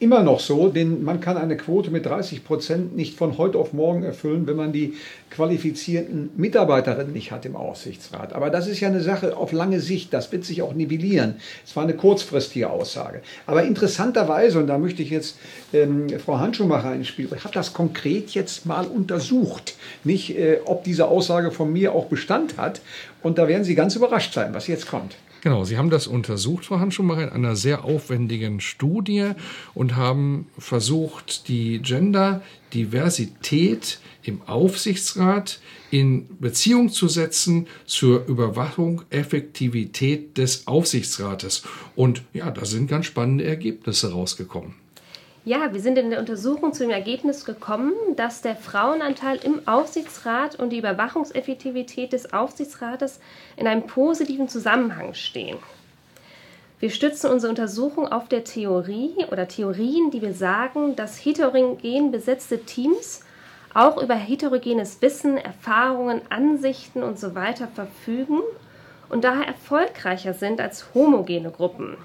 immer 0.00 0.22
noch 0.22 0.38
so, 0.38 0.68
denn 0.68 1.02
man 1.02 1.20
kann 1.20 1.38
eine 1.38 1.56
Quote 1.56 1.90
mit 1.90 2.04
30 2.04 2.44
Prozent 2.44 2.94
nicht 2.94 3.16
von 3.16 3.38
heute 3.38 3.56
auf 3.56 3.72
morgen 3.72 4.02
erfüllen, 4.02 4.46
wenn 4.46 4.56
man 4.56 4.70
die 4.70 4.94
qualifizierten 5.30 6.28
Mitarbeiterinnen 6.36 7.14
nicht 7.14 7.32
hat 7.32 7.46
im 7.46 7.56
Aufsichtsrat. 7.56 8.34
Aber 8.34 8.50
das 8.50 8.66
ist 8.66 8.80
ja 8.80 8.88
eine 8.88 9.00
Sache 9.00 9.34
auf 9.34 9.52
lange 9.52 9.80
Sicht, 9.80 10.12
das 10.12 10.30
wird 10.30 10.44
sich 10.44 10.60
auch 10.60 10.74
nivellieren. 10.74 11.36
Es 11.64 11.74
war 11.74 11.84
eine 11.84 11.94
kurzfristige 11.94 12.68
Aussage. 12.68 13.22
Aber 13.46 13.62
interessanterweise, 13.62 14.58
und 14.58 14.66
da 14.66 14.76
möchte 14.76 15.02
ich 15.02 15.08
jetzt 15.08 15.38
ähm, 15.72 16.08
Frau 16.22 16.38
Handschumacher 16.38 16.94
ins 16.94 17.08
Spiel 17.08 17.28
ich 17.34 17.44
habe 17.44 17.54
das 17.54 17.72
konkret 17.72 18.30
jetzt 18.30 18.66
mal 18.66 18.86
untersucht. 18.86 19.74
Nicht, 20.04 20.36
äh, 20.36 20.58
ob 20.66 20.84
diese 20.84 21.08
Aussage 21.08 21.50
von 21.50 21.72
mir 21.72 21.94
auch 21.94 22.06
Bestand 22.06 22.58
hat. 22.58 22.82
Und 23.22 23.38
da 23.38 23.48
werden 23.48 23.64
Sie 23.64 23.74
ganz 23.74 23.96
überrascht 23.96 24.34
sein, 24.34 24.52
was 24.52 24.66
jetzt 24.66 24.86
kommt. 24.86 25.16
Genau, 25.40 25.64
Sie 25.64 25.78
haben 25.78 25.90
das 25.90 26.08
untersucht, 26.08 26.66
Frau 26.66 26.80
Handschumacher, 26.80 27.28
in 27.28 27.30
einer 27.30 27.54
sehr 27.54 27.84
aufwendigen 27.84 28.58
Studie 28.60 29.30
und 29.72 29.94
haben 29.94 30.48
versucht, 30.58 31.46
die 31.48 31.80
Gender-Diversität 31.80 34.00
im 34.24 34.42
Aufsichtsrat 34.42 35.60
in 35.90 36.26
Beziehung 36.38 36.90
zu 36.90 37.08
setzen 37.08 37.66
zur 37.86 38.26
Überwachung, 38.26 39.02
Effektivität 39.10 40.36
des 40.36 40.66
Aufsichtsrates. 40.66 41.62
Und 41.94 42.22
ja, 42.32 42.50
da 42.50 42.64
sind 42.64 42.88
ganz 42.88 43.06
spannende 43.06 43.44
Ergebnisse 43.44 44.12
rausgekommen. 44.12 44.74
Ja, 45.44 45.72
wir 45.72 45.80
sind 45.80 45.96
in 45.96 46.10
der 46.10 46.18
Untersuchung 46.18 46.72
zu 46.72 46.82
dem 46.82 46.90
Ergebnis 46.90 47.44
gekommen, 47.44 47.92
dass 48.16 48.42
der 48.42 48.56
Frauenanteil 48.56 49.38
im 49.44 49.66
Aufsichtsrat 49.66 50.56
und 50.56 50.70
die 50.70 50.78
Überwachungseffektivität 50.78 52.12
des 52.12 52.32
Aufsichtsrates 52.32 53.20
in 53.56 53.66
einem 53.66 53.86
positiven 53.86 54.48
Zusammenhang 54.48 55.14
stehen. 55.14 55.56
Wir 56.80 56.90
stützen 56.90 57.30
unsere 57.30 57.50
Untersuchung 57.50 58.06
auf 58.06 58.28
der 58.28 58.44
Theorie 58.44 59.14
oder 59.32 59.48
Theorien, 59.48 60.10
die 60.10 60.22
wir 60.22 60.34
sagen, 60.34 60.94
dass 60.96 61.24
heterogen 61.24 62.10
besetzte 62.10 62.64
Teams 62.64 63.24
auch 63.74 64.00
über 64.02 64.14
heterogenes 64.14 65.00
Wissen, 65.02 65.36
Erfahrungen, 65.38 66.20
Ansichten 66.30 67.02
usw. 67.02 67.54
So 67.56 67.66
verfügen 67.74 68.40
und 69.08 69.24
daher 69.24 69.46
erfolgreicher 69.46 70.34
sind 70.34 70.60
als 70.60 70.94
homogene 70.94 71.50
Gruppen. 71.50 71.96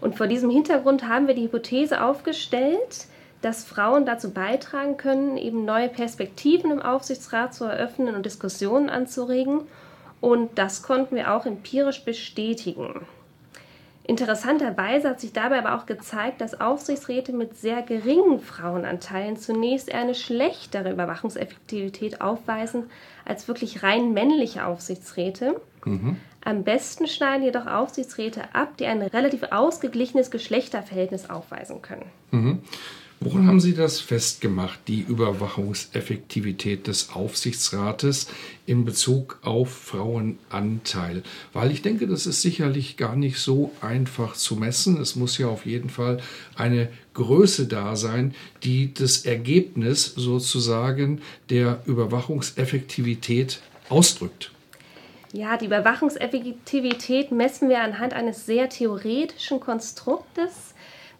Und 0.00 0.16
vor 0.16 0.26
diesem 0.26 0.50
Hintergrund 0.50 1.08
haben 1.08 1.26
wir 1.26 1.34
die 1.34 1.44
Hypothese 1.44 2.02
aufgestellt, 2.02 3.06
dass 3.42 3.64
Frauen 3.64 4.06
dazu 4.06 4.30
beitragen 4.32 4.96
können, 4.96 5.36
eben 5.36 5.64
neue 5.64 5.88
Perspektiven 5.88 6.70
im 6.70 6.82
Aufsichtsrat 6.82 7.54
zu 7.54 7.64
eröffnen 7.64 8.14
und 8.14 8.26
Diskussionen 8.26 8.90
anzuregen. 8.90 9.62
Und 10.20 10.58
das 10.58 10.82
konnten 10.82 11.16
wir 11.16 11.34
auch 11.34 11.46
empirisch 11.46 12.04
bestätigen. 12.04 13.06
Interessanterweise 14.08 15.08
hat 15.08 15.20
sich 15.20 15.32
dabei 15.32 15.58
aber 15.58 15.74
auch 15.74 15.84
gezeigt, 15.84 16.40
dass 16.40 16.60
Aufsichtsräte 16.60 17.32
mit 17.32 17.56
sehr 17.56 17.82
geringen 17.82 18.38
Frauenanteilen 18.38 19.36
zunächst 19.36 19.88
eher 19.88 20.00
eine 20.00 20.14
schlechtere 20.14 20.92
Überwachungseffektivität 20.92 22.20
aufweisen 22.20 22.84
als 23.24 23.48
wirklich 23.48 23.82
rein 23.82 24.12
männliche 24.12 24.64
Aufsichtsräte. 24.64 25.60
Mhm. 25.84 26.18
Am 26.44 26.62
besten 26.62 27.08
schneiden 27.08 27.42
jedoch 27.42 27.66
Aufsichtsräte 27.66 28.54
ab, 28.54 28.76
die 28.76 28.86
ein 28.86 29.02
relativ 29.02 29.42
ausgeglichenes 29.50 30.30
Geschlechterverhältnis 30.30 31.28
aufweisen 31.28 31.82
können. 31.82 32.06
Mhm. 32.30 32.62
Woran 33.18 33.46
haben 33.46 33.60
Sie 33.60 33.72
das 33.72 33.98
festgemacht, 33.98 34.78
die 34.88 35.00
Überwachungseffektivität 35.00 36.86
des 36.86 37.14
Aufsichtsrates 37.14 38.28
in 38.66 38.84
Bezug 38.84 39.38
auf 39.42 39.70
Frauenanteil? 39.72 41.22
Weil 41.54 41.70
ich 41.70 41.80
denke, 41.80 42.06
das 42.06 42.26
ist 42.26 42.42
sicherlich 42.42 42.98
gar 42.98 43.16
nicht 43.16 43.38
so 43.38 43.72
einfach 43.80 44.34
zu 44.34 44.56
messen. 44.56 45.00
Es 45.00 45.16
muss 45.16 45.38
ja 45.38 45.48
auf 45.48 45.64
jeden 45.64 45.88
Fall 45.88 46.20
eine 46.56 46.90
Größe 47.14 47.66
da 47.66 47.96
sein, 47.96 48.34
die 48.64 48.92
das 48.92 49.24
Ergebnis 49.24 50.12
sozusagen 50.14 51.22
der 51.48 51.80
Überwachungseffektivität 51.86 53.60
ausdrückt. 53.88 54.50
Ja, 55.32 55.56
die 55.56 55.66
Überwachungseffektivität 55.66 57.32
messen 57.32 57.68
wir 57.70 57.80
anhand 57.80 58.12
eines 58.12 58.46
sehr 58.46 58.68
theoretischen 58.68 59.58
Konstruktes, 59.58 60.74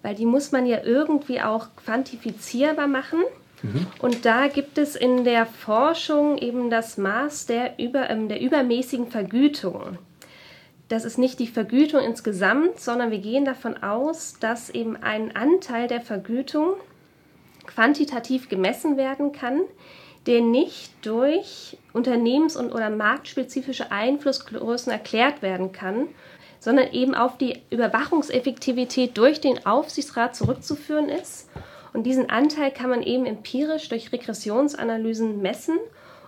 weil 0.07 0.15
die 0.15 0.25
muss 0.25 0.53
man 0.53 0.67
ja 0.67 0.85
irgendwie 0.85 1.41
auch 1.41 1.67
quantifizierbar 1.75 2.87
machen. 2.87 3.19
Mhm. 3.63 3.89
Und 3.99 4.25
da 4.25 4.47
gibt 4.47 4.79
es 4.79 4.95
in 4.95 5.25
der 5.25 5.47
Forschung 5.47 6.39
eben 6.39 6.71
das 6.71 6.97
Maß 6.97 7.47
der, 7.47 7.81
über, 7.81 8.09
ähm, 8.09 8.29
der 8.29 8.41
übermäßigen 8.41 9.09
Vergütung. 9.09 9.99
Das 10.87 11.05
ist 11.05 11.19
nicht 11.19 11.41
die 11.41 11.49
Vergütung 11.49 12.03
insgesamt, 12.03 12.79
sondern 12.79 13.11
wir 13.11 13.19
gehen 13.19 13.45
davon 13.45 13.83
aus, 13.83 14.37
dass 14.39 14.71
eben 14.71 14.97
ein 14.97 15.35
Anteil 15.35 15.89
der 15.89 16.03
Vergütung 16.03 16.75
quantitativ 17.67 18.49
gemessen 18.49 18.97
werden 18.97 19.33
kann, 19.33 19.63
der 20.29 20.41
nicht 20.41 20.93
durch 21.03 21.79
unternehmens- 21.93 22.55
und 22.55 22.73
oder 22.73 22.91
marktspezifische 22.91 23.91
Einflussgrößen 23.91 24.93
erklärt 24.93 25.43
werden 25.43 25.73
kann, 25.73 26.07
sondern 26.67 26.93
eben 26.93 27.15
auf 27.15 27.39
die 27.39 27.61
Überwachungseffektivität 27.71 29.17
durch 29.17 29.41
den 29.41 29.65
Aufsichtsrat 29.65 30.35
zurückzuführen 30.35 31.09
ist. 31.09 31.49
Und 31.93 32.03
diesen 32.03 32.29
Anteil 32.29 32.73
kann 32.73 32.91
man 32.91 33.05
eben 33.05 33.25
empirisch 33.25 33.89
durch 33.89 34.11
Regressionsanalysen 34.11 35.41
messen 35.41 35.79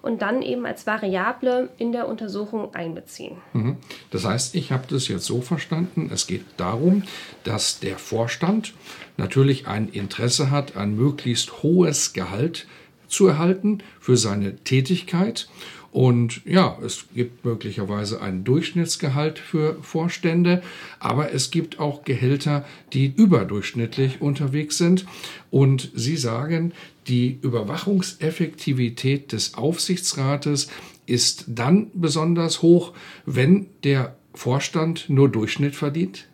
und 0.00 0.22
dann 0.22 0.40
eben 0.42 0.64
als 0.64 0.86
Variable 0.86 1.70
in 1.78 1.90
der 1.90 2.06
Untersuchung 2.06 2.72
einbeziehen. 2.72 3.38
Mhm. 3.52 3.78
Das 4.12 4.24
heißt, 4.24 4.54
ich 4.54 4.70
habe 4.70 4.84
das 4.88 5.08
jetzt 5.08 5.24
so 5.24 5.40
verstanden, 5.40 6.08
es 6.14 6.28
geht 6.28 6.44
darum, 6.56 7.02
dass 7.42 7.80
der 7.80 7.98
Vorstand 7.98 8.74
natürlich 9.16 9.66
ein 9.66 9.88
Interesse 9.88 10.52
hat, 10.52 10.76
ein 10.76 10.94
möglichst 10.94 11.64
hohes 11.64 12.12
Gehalt 12.12 12.68
zu 13.08 13.26
erhalten 13.26 13.78
für 13.98 14.16
seine 14.16 14.54
Tätigkeit. 14.58 15.48
Und 15.90 16.42
ja, 16.44 16.78
es 16.84 17.06
gibt 17.14 17.44
möglicherweise 17.44 18.20
ein 18.20 18.44
Durchschnittsgehalt 18.44 19.38
für 19.38 19.82
Vorstände, 19.82 20.62
aber 21.00 21.32
es 21.32 21.50
gibt 21.50 21.78
auch 21.78 22.04
Gehälter, 22.04 22.64
die 22.92 23.06
überdurchschnittlich 23.06 24.20
unterwegs 24.20 24.76
sind. 24.76 25.06
Und 25.50 25.90
Sie 25.94 26.16
sagen, 26.16 26.72
die 27.06 27.38
Überwachungseffektivität 27.40 29.32
des 29.32 29.54
Aufsichtsrates 29.54 30.68
ist 31.06 31.44
dann 31.48 31.90
besonders 31.94 32.60
hoch, 32.60 32.92
wenn 33.24 33.66
der 33.82 34.16
Vorstand 34.34 35.08
nur 35.08 35.30
Durchschnitt 35.30 35.74
verdient? 35.74 36.28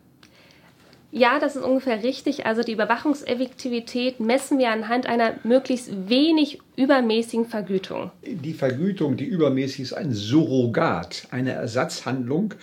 Ja, 1.17 1.39
das 1.39 1.55
ist 1.55 1.63
ungefähr 1.63 2.03
richtig. 2.03 2.45
Also 2.45 2.63
die 2.63 2.73
Überwachungseffektivität 2.73 4.19
messen 4.19 4.59
wir 4.59 4.71
anhand 4.71 5.07
einer 5.07 5.35
möglichst 5.45 6.09
wenig 6.09 6.59
übermäßigen 6.77 7.47
Vergütung. 7.47 8.11
Die 8.27 8.53
Vergütung, 8.53 9.17
die 9.17 9.25
übermäßig 9.25 9.81
ist, 9.81 9.93
ein 9.93 10.13
Surrogat, 10.13 11.29
eine 11.31 11.53
Ersatzhandlung, 11.53 12.55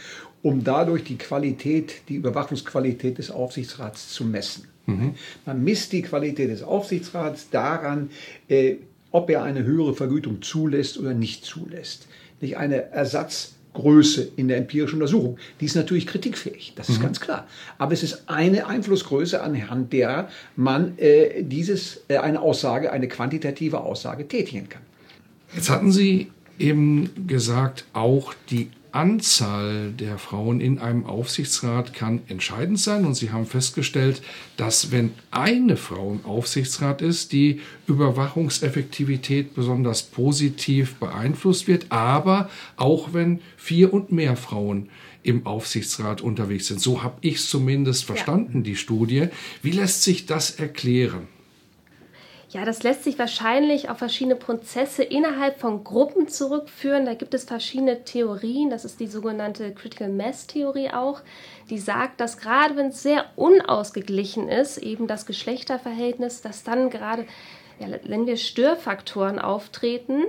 um 0.42 0.66
dadurch 0.66 1.06
die 1.06 1.18
Qualität, 1.18 2.02
die 2.10 2.16
Überwachungsqualität 2.16 3.20
des 3.20 3.32
Aufsichtsrats 3.32 4.10
zu 4.10 4.26
messen. 4.26 4.68
Mhm. 4.86 5.16
Man 5.46 5.64
misst 5.64 5.94
die 5.94 6.02
Qualität 6.02 6.50
des 6.50 6.62
Aufsichtsrats 6.62 7.52
daran, 7.52 8.10
äh, 8.50 8.76
ob 9.12 9.30
er 9.30 9.44
eine 9.44 9.64
höhere 9.64 9.94
Vergütung 9.94 10.42
zulässt 10.42 10.98
oder 10.98 11.14
nicht 11.14 11.46
zulässt. 11.46 12.10
Nicht 12.42 12.58
eine 12.58 12.92
Ersatz 12.92 13.54
Größe 13.74 14.32
in 14.36 14.48
der 14.48 14.58
empirischen 14.58 14.96
Untersuchung. 14.96 15.38
Die 15.60 15.66
ist 15.66 15.76
natürlich 15.76 16.08
kritikfähig, 16.08 16.74
das 16.76 16.90
ist 16.90 17.00
mhm. 17.00 17.04
ganz 17.04 17.20
klar. 17.20 17.48
Aber 17.78 17.94
es 17.94 18.04
ist 18.04 18.24
eine 18.28 18.68
Einflussgröße, 18.68 19.42
anhand 19.42 19.94
der 19.94 20.30
man 20.56 20.98
äh, 20.98 21.44
dieses, 21.44 22.02
äh, 22.08 22.18
eine 22.18 22.42
Aussage, 22.42 22.92
eine 22.92 23.08
quantitative 23.08 23.82
Aussage 23.82 24.28
tätigen 24.28 24.68
kann. 24.70 24.82
Jetzt 25.54 25.70
hatten 25.70 25.92
Sie 25.92 26.32
eben 26.60 27.28
gesagt, 27.28 27.86
auch 27.94 28.34
die 28.50 28.70
Anzahl 28.92 29.92
der 29.92 30.18
Frauen 30.18 30.60
in 30.60 30.80
einem 30.80 31.06
Aufsichtsrat 31.06 31.94
kann 31.94 32.22
entscheidend 32.28 32.80
sein. 32.80 33.06
Und 33.06 33.16
Sie 33.16 33.32
haben 33.32 33.46
festgestellt, 33.46 34.22
dass 34.58 34.92
wenn 34.92 35.12
eine 35.32 35.78
Frau 35.78 36.12
im 36.12 36.26
Aufsichtsrat 36.26 37.02
ist, 37.02 37.32
die 37.32 37.62
Überwachungseffektivität 37.88 39.56
besonders 39.56 40.04
positiv 40.04 40.96
beeinflusst 40.96 41.68
wird, 41.68 41.88
aber 41.90 42.50
auch 42.76 43.14
wenn 43.14 43.40
vier 43.58 43.94
und 43.94 44.12
mehr 44.12 44.36
Frauen 44.36 44.90
im 45.24 45.46
Aufsichtsrat 45.46 46.22
unterwegs 46.22 46.68
sind. 46.68 46.82
So 46.82 47.04
habe 47.04 47.18
ich 47.22 47.36
es 47.36 47.50
zumindest 47.50 48.06
verstanden, 48.06 48.60
ja. 48.60 48.64
die 48.64 48.76
Studie. 48.76 49.28
Wie 49.62 49.72
lässt 49.72 50.04
sich 50.04 50.26
das 50.26 50.52
erklären? 50.52 51.28
Ja, 52.52 52.66
das 52.66 52.84
lässt 52.84 53.06
sich 53.06 53.18
wahrscheinlich 53.18 53.90
auf 53.90 54.00
verschiedene 54.00 54.36
Prozesse 54.36 55.04
innerhalb 55.04 55.58
von 55.58 55.86
Gruppen 55.86 56.28
zurückführen. 56.28 57.06
Da 57.06 57.14
gibt 57.14 57.34
es 57.34 57.46
verschiedene 57.46 58.04
Theorien. 58.04 58.70
Das 58.70 58.84
ist 58.84 59.00
die 59.00 59.08
sogenannte 59.08 59.74
Critical 59.74 60.10
Mass 60.10 60.48
Theorie 60.48 60.90
auch, 60.92 61.22
die 61.70 61.80
sagt, 61.80 62.20
dass 62.20 62.38
gerade 62.38 62.76
wenn 62.76 62.88
es 62.88 63.02
sehr 63.02 63.24
unausgeglichen 63.38 64.50
ist, 64.50 64.80
eben 64.80 65.08
das 65.08 65.26
Geschlechterverhältnis, 65.26 66.42
dass 66.42 66.64
dann 66.64 66.90
gerade 66.90 67.26
ja, 67.80 67.88
wenn 68.04 68.28
wir 68.28 68.36
Störfaktoren 68.36 69.40
auftreten 69.40 70.24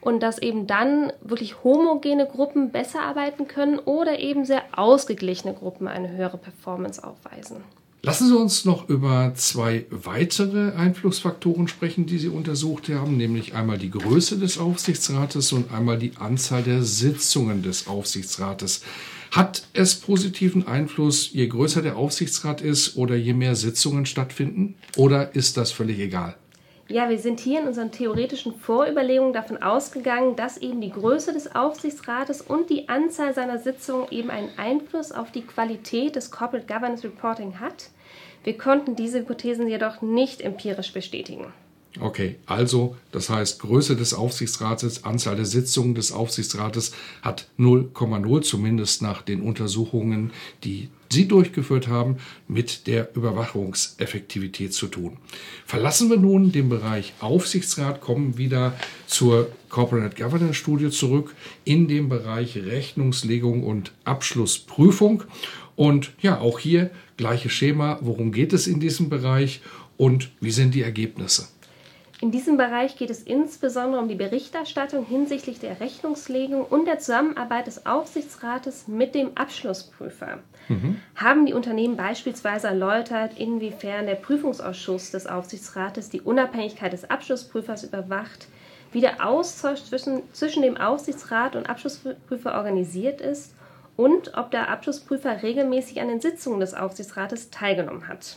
und 0.00 0.22
dass 0.22 0.38
eben 0.38 0.68
dann 0.68 1.12
wirklich 1.22 1.64
homogene 1.64 2.26
Gruppen 2.26 2.70
besser 2.70 3.00
arbeiten 3.00 3.48
können 3.48 3.80
oder 3.80 4.20
eben 4.20 4.44
sehr 4.44 4.62
ausgeglichene 4.76 5.54
Gruppen 5.54 5.88
eine 5.88 6.10
höhere 6.10 6.38
Performance 6.38 7.02
aufweisen. 7.02 7.64
Lassen 8.04 8.28
Sie 8.28 8.36
uns 8.36 8.66
noch 8.66 8.90
über 8.90 9.32
zwei 9.34 9.86
weitere 9.88 10.72
Einflussfaktoren 10.72 11.68
sprechen, 11.68 12.04
die 12.04 12.18
Sie 12.18 12.28
untersucht 12.28 12.90
haben, 12.90 13.16
nämlich 13.16 13.54
einmal 13.54 13.78
die 13.78 13.90
Größe 13.90 14.38
des 14.38 14.58
Aufsichtsrates 14.58 15.52
und 15.52 15.72
einmal 15.72 15.98
die 15.98 16.12
Anzahl 16.18 16.62
der 16.62 16.82
Sitzungen 16.82 17.62
des 17.62 17.86
Aufsichtsrates. 17.86 18.82
Hat 19.30 19.66
es 19.72 19.94
positiven 19.94 20.66
Einfluss, 20.66 21.30
je 21.32 21.46
größer 21.46 21.80
der 21.80 21.96
Aufsichtsrat 21.96 22.60
ist 22.60 22.98
oder 22.98 23.16
je 23.16 23.32
mehr 23.32 23.56
Sitzungen 23.56 24.04
stattfinden? 24.04 24.74
Oder 24.96 25.34
ist 25.34 25.56
das 25.56 25.72
völlig 25.72 25.98
egal? 25.98 26.36
Ja, 26.88 27.08
wir 27.08 27.18
sind 27.18 27.40
hier 27.40 27.60
in 27.60 27.66
unseren 27.66 27.92
theoretischen 27.92 28.54
Vorüberlegungen 28.54 29.32
davon 29.32 29.62
ausgegangen, 29.62 30.36
dass 30.36 30.58
eben 30.58 30.82
die 30.82 30.90
Größe 30.90 31.32
des 31.32 31.54
Aufsichtsrates 31.54 32.42
und 32.42 32.68
die 32.68 32.90
Anzahl 32.90 33.32
seiner 33.32 33.58
Sitzungen 33.58 34.06
eben 34.10 34.30
einen 34.30 34.50
Einfluss 34.58 35.10
auf 35.10 35.32
die 35.32 35.42
Qualität 35.42 36.14
des 36.14 36.30
Corporate 36.30 36.66
Governance 36.66 37.04
Reporting 37.04 37.58
hat. 37.58 37.88
Wir 38.44 38.58
konnten 38.58 38.96
diese 38.96 39.20
Hypothesen 39.20 39.66
jedoch 39.66 40.02
nicht 40.02 40.42
empirisch 40.42 40.92
bestätigen. 40.92 41.46
Okay, 42.00 42.36
also 42.44 42.96
das 43.12 43.30
heißt, 43.30 43.60
Größe 43.60 43.96
des 43.96 44.12
Aufsichtsrates, 44.12 45.04
Anzahl 45.04 45.36
der 45.36 45.44
Sitzungen 45.44 45.94
des 45.94 46.12
Aufsichtsrates 46.12 46.92
hat 47.22 47.46
0,0, 47.58 48.42
zumindest 48.42 49.00
nach 49.00 49.22
den 49.22 49.40
Untersuchungen, 49.40 50.32
die 50.64 50.90
Sie 51.14 51.26
durchgeführt 51.28 51.88
haben, 51.88 52.16
mit 52.48 52.86
der 52.86 53.14
Überwachungseffektivität 53.16 54.74
zu 54.74 54.88
tun. 54.88 55.16
Verlassen 55.64 56.10
wir 56.10 56.18
nun 56.18 56.52
den 56.52 56.68
Bereich 56.68 57.14
Aufsichtsrat, 57.20 58.00
kommen 58.00 58.36
wieder 58.36 58.74
zur 59.06 59.50
Corporate 59.68 60.20
Governance 60.20 60.54
Studie 60.54 60.90
zurück 60.90 61.34
in 61.64 61.88
den 61.88 62.08
Bereich 62.08 62.56
Rechnungslegung 62.56 63.64
und 63.64 63.92
Abschlussprüfung. 64.04 65.24
Und 65.76 66.12
ja, 66.20 66.38
auch 66.38 66.58
hier 66.58 66.90
gleiche 67.16 67.50
Schema. 67.50 67.98
Worum 68.00 68.32
geht 68.32 68.52
es 68.52 68.66
in 68.66 68.80
diesem 68.80 69.08
Bereich 69.08 69.60
und 69.96 70.30
wie 70.40 70.50
sind 70.50 70.74
die 70.74 70.82
Ergebnisse? 70.82 71.48
In 72.20 72.30
diesem 72.30 72.56
Bereich 72.56 72.96
geht 72.96 73.10
es 73.10 73.22
insbesondere 73.22 74.00
um 74.00 74.08
die 74.08 74.14
Berichterstattung 74.14 75.04
hinsichtlich 75.04 75.58
der 75.58 75.80
Rechnungslegung 75.80 76.64
und 76.64 76.86
der 76.86 76.98
Zusammenarbeit 76.98 77.66
des 77.66 77.86
Aufsichtsrates 77.86 78.86
mit 78.86 79.14
dem 79.14 79.36
Abschlussprüfer. 79.36 80.38
Mhm. 80.68 81.00
Haben 81.16 81.44
die 81.44 81.54
Unternehmen 81.54 81.96
beispielsweise 81.96 82.68
erläutert, 82.68 83.38
inwiefern 83.38 84.06
der 84.06 84.14
Prüfungsausschuss 84.14 85.10
des 85.10 85.26
Aufsichtsrates 85.26 86.08
die 86.08 86.20
Unabhängigkeit 86.20 86.92
des 86.92 87.10
Abschlussprüfers 87.10 87.84
überwacht, 87.84 88.46
wie 88.92 89.00
der 89.00 89.26
Austausch 89.26 89.82
zwischen, 89.82 90.22
zwischen 90.32 90.62
dem 90.62 90.76
Aufsichtsrat 90.76 91.56
und 91.56 91.68
Abschlussprüfer 91.68 92.54
organisiert 92.54 93.20
ist 93.20 93.54
und 93.96 94.36
ob 94.36 94.52
der 94.52 94.68
Abschlussprüfer 94.70 95.42
regelmäßig 95.42 96.00
an 96.00 96.08
den 96.08 96.20
Sitzungen 96.20 96.60
des 96.60 96.74
Aufsichtsrates 96.74 97.50
teilgenommen 97.50 98.06
hat. 98.06 98.36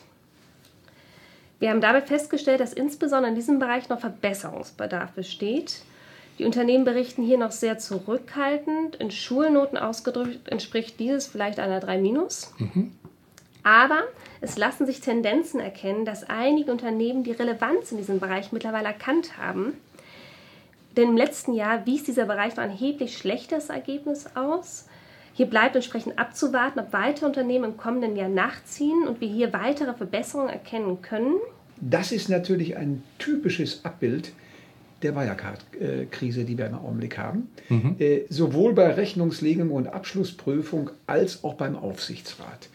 Wir 1.60 1.70
haben 1.70 1.82
dabei 1.82 2.02
festgestellt, 2.02 2.60
dass 2.60 2.74
insbesondere 2.74 3.30
in 3.30 3.36
diesem 3.36 3.60
Bereich 3.60 3.90
noch 3.90 4.00
Verbesserungsbedarf 4.00 5.12
besteht. 5.12 5.82
Die 6.38 6.46
Unternehmen 6.46 6.86
berichten 6.86 7.24
hier 7.24 7.38
noch 7.38 7.52
sehr 7.52 7.80
zurückhaltend. 7.80 8.96
In 8.98 9.10
Schulnoten 9.10 9.78
ausgedrückt 9.78 10.50
entspricht 10.50 11.00
dieses 11.00 11.28
vielleicht 11.28 11.60
einer 11.60 11.80
3 11.80 11.98
Mhm. 12.60 12.92
Aber 13.64 14.04
es 14.40 14.58
lassen 14.58 14.86
sich 14.86 15.02
Tendenzen 15.02 15.60
erkennen, 15.60 16.06
dass 16.06 16.30
einige 16.30 16.72
Unternehmen 16.72 17.24
die 17.24 17.32
Relevanz 17.32 17.92
in 17.92 17.98
diesem 17.98 18.20
Bereich 18.20 18.52
mittlerweile 18.52 18.88
erkannt 18.88 19.38
haben. 19.38 19.74
Denn 20.96 21.10
im 21.10 21.18
letzten 21.18 21.54
Jahr 21.54 21.86
wies 21.86 22.04
dieser 22.04 22.26
Bereich 22.26 22.56
noch 22.56 22.64
ein 22.64 22.72
erheblich 22.72 23.18
schlechteres 23.18 23.70
Ergebnis 23.70 24.28
aus. 24.36 24.87
Hier 25.38 25.46
bleibt 25.46 25.76
entsprechend 25.76 26.18
abzuwarten, 26.18 26.80
ob 26.80 26.94
weitere 26.94 27.28
Unternehmen 27.28 27.66
im 27.66 27.78
kommenden 27.78 28.16
Jahr 28.16 28.28
nachziehen 28.28 29.08
und 29.08 29.22
wir 29.22 29.28
hier 29.28 29.54
weitere 29.54 29.94
Verbesserungen 29.94 30.50
erkennen 30.50 31.04
können. 31.04 31.36
Das 31.80 32.12
ist 32.12 32.28
natürlich 32.28 32.76
ein 32.76 33.04
typisches 33.20 33.86
Abbild 33.86 34.32
der 35.04 35.16
Wirecard-Krise, 35.16 36.44
die 36.44 36.58
wir 36.58 36.66
im 36.66 36.74
Augenblick 36.74 37.20
haben. 37.20 37.52
Mhm. 37.70 37.98
Äh, 38.00 38.22
sowohl 38.30 38.74
bei 38.74 38.90
Rechnungslegung 38.90 39.70
und 39.70 39.86
Abschlussprüfung 39.86 40.90
als 41.06 41.44
auch 41.44 41.54
beim 41.54 41.76
Aufsichtsrat. 41.76 42.68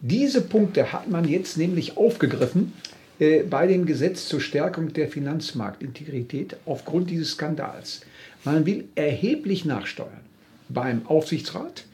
Diese 0.00 0.40
Punkte 0.40 0.92
hat 0.92 1.10
man 1.10 1.26
jetzt 1.26 1.58
nämlich 1.58 1.96
aufgegriffen 1.96 2.74
äh, 3.18 3.42
bei 3.42 3.66
dem 3.66 3.86
Gesetz 3.86 4.28
zur 4.28 4.40
Stärkung 4.40 4.92
der 4.92 5.08
Finanzmarktintegrität 5.08 6.58
aufgrund 6.64 7.10
dieses 7.10 7.32
Skandals. 7.32 8.02
Man 8.44 8.66
will 8.66 8.84
erheblich 8.94 9.64
nachsteuern 9.64 10.20
beim 10.68 11.04
Aufsichtsrat, 11.06 11.80
äh, 11.80 11.87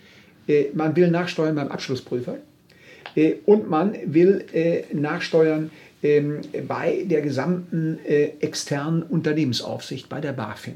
man 0.74 0.96
will 0.96 1.10
nachsteuern 1.10 1.54
beim 1.54 1.68
Abschlussprüfer 1.68 2.36
und 3.46 3.70
man 3.70 3.94
will 4.06 4.44
nachsteuern 4.92 5.70
ähm, 6.04 6.42
bei 6.68 7.04
der 7.06 7.22
gesamten 7.22 7.98
äh, 8.04 8.32
externen 8.40 9.02
Unternehmensaufsicht, 9.02 10.10
bei 10.10 10.20
der 10.20 10.34
BaFin. 10.34 10.74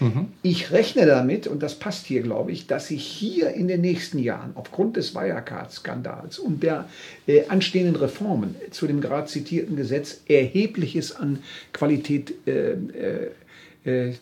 Mhm. 0.00 0.28
Ich 0.40 0.72
rechne 0.72 1.04
damit, 1.04 1.46
und 1.46 1.62
das 1.62 1.74
passt 1.74 2.06
hier, 2.06 2.22
glaube 2.22 2.52
ich, 2.52 2.66
dass 2.66 2.88
sich 2.88 3.04
hier 3.04 3.50
in 3.50 3.68
den 3.68 3.82
nächsten 3.82 4.18
Jahren 4.18 4.52
aufgrund 4.54 4.96
des 4.96 5.14
Wirecard-Skandals 5.14 6.38
und 6.38 6.62
der 6.62 6.88
äh, 7.26 7.42
anstehenden 7.48 7.96
Reformen 7.96 8.56
zu 8.70 8.86
dem 8.86 9.02
gerade 9.02 9.26
zitierten 9.26 9.76
Gesetz 9.76 10.22
erhebliches 10.26 11.14
an 11.14 11.40
Qualität 11.74 12.32
äh, 12.46 12.70
äh, 12.70 12.74
äh, 12.74 13.30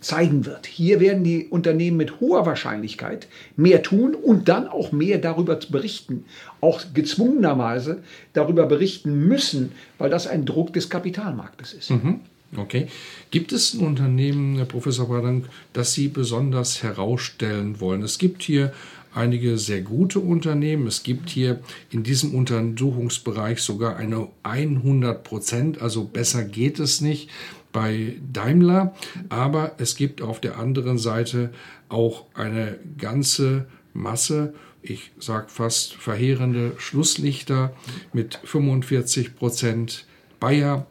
zeigen 0.01 0.47
wird. 0.47 0.67
Hier 0.67 1.01
werden 1.01 1.25
die 1.25 1.47
Unternehmen 1.49 1.97
mit 1.97 2.21
hoher 2.21 2.47
Wahrscheinlichkeit 2.47 3.27
mehr 3.57 3.83
tun 3.83 4.15
und 4.15 4.49
dann 4.49 4.69
auch 4.69 4.93
mehr 4.93 5.19
darüber 5.19 5.57
berichten, 5.57 6.25
auch 6.61 6.83
gezwungenerweise 6.95 8.03
darüber 8.35 8.67
berichten 8.67 9.27
müssen, 9.27 9.73
weil 9.99 10.11
das 10.11 10.29
ein 10.29 10.45
Druck 10.45 10.73
des 10.75 10.89
Kapitalmarktes 10.91 11.73
ist. 11.73 11.91
Mhm. 11.91 12.21
Okay. 12.57 12.87
Gibt 13.31 13.53
es 13.53 13.75
ein 13.75 13.85
Unternehmen, 13.85 14.57
Herr 14.57 14.65
Professor 14.65 15.09
Bradank, 15.09 15.47
das 15.73 15.93
Sie 15.93 16.09
besonders 16.09 16.83
herausstellen 16.83 17.81
wollen? 17.81 18.03
Es 18.03 18.19
gibt 18.19 18.43
hier 18.43 18.73
einige 19.15 19.59
sehr 19.59 19.83
gute 19.83 20.21
Unternehmen. 20.21 20.87
Es 20.87 21.03
gibt 21.03 21.29
hier 21.29 21.61
in 21.91 22.05
diesem 22.05 22.35
Untersuchungsbereich 22.35 23.61
sogar 23.61 23.97
eine 23.97 24.29
100 24.45 25.25
Prozent, 25.25 25.83
also 25.83 26.05
besser 26.05 26.45
geht 26.45 26.79
es 26.79 27.01
nicht 27.01 27.29
bei 27.73 28.17
Daimler, 28.33 28.95
aber 29.29 29.73
es 29.79 29.97
gibt 29.97 30.23
auf 30.23 30.41
der 30.41 30.59
anderen 30.59 30.99
Seite 30.99 31.51
auch 31.89 32.27
eine 32.35 32.79
ganze 32.99 33.67
Masse, 33.93 34.55
ich 34.83 35.11
sage 35.19 35.47
fast 35.49 35.95
verheerende 35.95 36.73
Schlusslichter 36.79 37.75
mit 38.13 38.39
45 38.45 39.37
Prozent, 39.37 40.07
Bayer, 40.41 40.87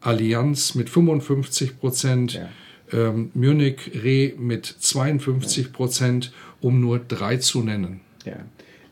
Allianz 0.00 0.74
mit 0.74 0.88
55 0.88 1.80
Prozent, 1.80 2.34
ja. 2.34 2.48
ähm, 2.92 3.30
Munich 3.34 3.90
Re 4.02 4.34
mit 4.38 4.66
52 4.66 5.72
Prozent, 5.72 6.32
um 6.60 6.80
nur 6.80 7.00
drei 7.00 7.38
zu 7.38 7.62
nennen. 7.62 8.00
Ja. 8.24 8.36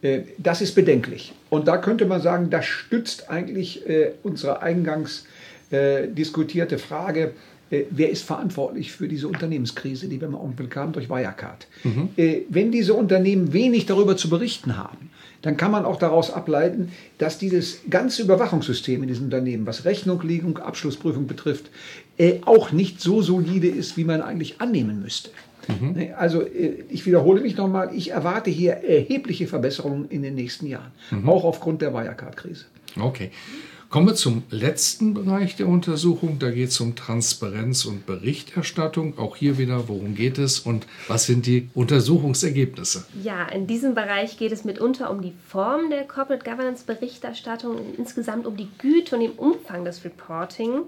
Äh, 0.03 0.23
das 0.39 0.61
ist 0.61 0.75
bedenklich. 0.75 1.33
Und 1.51 1.69
da 1.69 1.79
könnte 1.79 2.05
man 2.05 2.21
sagen, 2.21 2.51
das 2.51 2.67
stützt 2.67 3.31
eigentlich 3.31 3.89
äh, 3.89 4.13
unsere 4.23 4.61
eingangs 4.63 5.27
äh, 5.73 6.07
diskutierte 6.09 6.79
Frage, 6.79 7.33
äh, 7.73 7.85
wer 7.91 8.11
ist 8.11 8.23
verantwortlich 8.23 8.93
für 8.93 9.09
diese 9.09 9.27
Unternehmenskrise, 9.27 10.07
die 10.07 10.21
wir 10.21 10.29
im 10.29 10.35
Augenblick 10.35 10.77
haben 10.77 10.93
durch 10.93 11.09
Wirecard. 11.09 11.67
Mhm. 11.83 12.11
Äh, 12.17 12.43
wenn 12.51 12.71
diese 12.71 12.95
Unternehmen 12.95 13.53
wenig 13.53 13.87
darüber 13.87 14.17
zu 14.17 14.29
berichten 14.29 14.77
haben, 14.77 15.11
dann 15.41 15.57
kann 15.57 15.73
man 15.73 15.85
auch 15.85 15.97
daraus 15.97 16.31
ableiten, 16.31 16.93
dass 17.19 17.39
dieses 17.39 17.81
ganze 17.91 18.23
Überwachungssystem 18.23 19.03
in 19.03 19.09
diesen 19.09 19.25
Unternehmen, 19.25 19.67
was 19.67 19.85
Rechnunglegung, 19.85 20.59
Abschlussprüfung 20.59 21.27
betrifft, 21.27 21.71
äh, 22.19 22.41
auch 22.45 22.71
nicht 22.71 23.01
so 23.01 23.23
solide 23.23 23.69
ist, 23.69 23.97
wie 23.97 24.05
man 24.05 24.21
eigentlich 24.21 24.61
annehmen 24.61 25.01
müsste. 25.03 25.31
Mhm. 25.69 25.93
Ne, 25.93 26.15
also 26.15 26.45
ich 26.91 27.07
wiederhole 27.07 27.41
mich 27.41 27.57
nochmal, 27.57 27.95
ich 27.95 28.11
erwarte 28.11 28.51
hier 28.51 28.73
erhebliche 28.73 29.47
Verbesserungen 29.47 30.09
in 30.11 30.23
den 30.23 30.35
nächsten 30.35 30.67
Jahren, 30.67 30.91
mhm. 31.11 31.29
auch 31.29 31.45
aufgrund 31.45 31.83
der 31.83 31.95
Wirecard-Krise. 31.95 32.67
Okay. 33.01 33.31
Kommen 33.93 34.07
wir 34.07 34.15
zum 34.15 34.45
letzten 34.49 35.13
Bereich 35.13 35.57
der 35.57 35.69
Untersuchung. 35.69 36.39
Da 36.39 36.51
geht 36.51 36.71
es 36.71 36.81
um 36.81 36.97
Transparenz 36.97 37.85
und 37.85 38.07
Berichterstattung. 38.07 39.19
Auch 39.19 39.37
hier 39.37 39.59
wieder, 39.59 39.87
worum 39.87 40.15
geht 40.15 40.39
es 40.39 40.61
und 40.61 40.87
was 41.09 41.27
sind 41.27 41.45
die 41.45 41.69
Untersuchungsergebnisse? 41.75 43.05
Ja, 43.23 43.47
in 43.49 43.67
diesem 43.67 43.95
Bereich 43.95 44.39
geht 44.39 44.51
es 44.51 44.65
mitunter 44.65 45.11
um 45.11 45.21
die 45.21 45.35
Form 45.47 45.91
der 45.91 46.05
Corporate 46.05 46.43
Governance 46.43 46.85
Berichterstattung 46.87 47.77
und 47.77 47.99
insgesamt 47.99 48.47
um 48.47 48.57
die 48.57 48.69
Güte 48.79 49.15
und 49.15 49.21
den 49.21 49.33
Umfang 49.33 49.85
des 49.85 50.03
Reporting. 50.07 50.85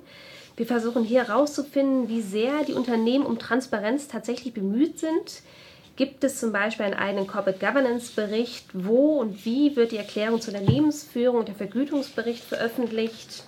Wir 0.56 0.64
versuchen 0.64 1.04
hier 1.04 1.26
herauszufinden, 1.26 2.08
wie 2.08 2.22
sehr 2.22 2.64
die 2.66 2.72
Unternehmen 2.72 3.26
um 3.26 3.38
Transparenz 3.38 4.08
tatsächlich 4.08 4.54
bemüht 4.54 4.98
sind 4.98 5.42
Gibt 5.96 6.24
es 6.24 6.40
zum 6.40 6.50
Beispiel 6.50 6.86
einen 6.86 6.94
eigenen 6.94 7.28
Corporate 7.28 7.64
Governance 7.64 8.12
Bericht? 8.14 8.66
Wo 8.72 9.20
und 9.20 9.44
wie 9.44 9.76
wird 9.76 9.92
die 9.92 9.96
Erklärung 9.96 10.40
zur 10.40 10.54
Unternehmensführung 10.54 11.38
und 11.38 11.48
der 11.48 11.54
Vergütungsbericht 11.54 12.42
veröffentlicht? 12.42 13.44